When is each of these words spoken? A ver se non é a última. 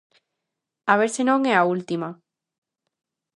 A 0.91 0.93
ver 0.99 1.09
se 1.15 1.23
non 1.29 1.39
é 1.51 1.53
a 1.57 1.67
última. 1.75 2.09